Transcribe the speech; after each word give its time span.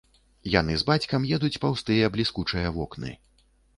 Яны 0.53 0.77
з 0.81 0.87
бацькам 0.87 1.27
едуць 1.37 1.53
паўз 1.65 1.83
тыя 1.91 2.09
бліскучыя 2.17 2.67
вокны. 2.79 3.11